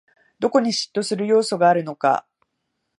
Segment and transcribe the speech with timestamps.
[0.39, 2.25] どこに嫉妬する要素があるのか